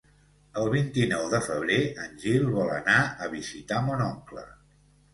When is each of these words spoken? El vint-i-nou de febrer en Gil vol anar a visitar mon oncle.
El 0.61 0.71
vint-i-nou 0.75 1.27
de 1.33 1.41
febrer 1.49 1.77
en 2.05 2.17
Gil 2.25 2.51
vol 2.57 2.75
anar 2.81 2.99
a 3.27 3.31
visitar 3.39 3.87
mon 3.93 4.07
oncle. 4.11 4.51